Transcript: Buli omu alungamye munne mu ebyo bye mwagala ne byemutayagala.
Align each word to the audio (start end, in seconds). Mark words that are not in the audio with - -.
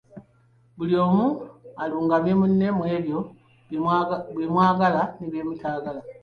Buli 0.77 0.95
omu 1.05 1.25
alungamye 1.83 2.33
munne 2.39 2.67
mu 2.77 2.83
ebyo 2.95 3.19
bye 4.35 4.47
mwagala 4.53 5.01
ne 5.17 5.25
byemutayagala. 5.31 6.01